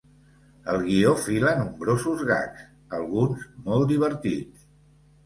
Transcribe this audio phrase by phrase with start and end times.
[0.71, 2.63] El guió fila nombrosos gags,
[3.01, 4.65] alguns molt divertits.